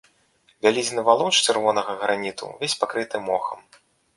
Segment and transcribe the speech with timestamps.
[0.65, 3.59] Вялізны валун з чырвонага граніту ўвесь пакрыты мохам.